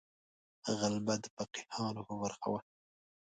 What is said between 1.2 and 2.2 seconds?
د فقیهانو په